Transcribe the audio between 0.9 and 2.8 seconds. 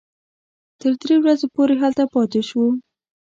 درې ورځو پورې هلته پاتې شوو.